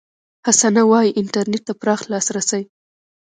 [0.45, 2.61] حسنه وايي، انټرنېټ ته پراخ لاسرسي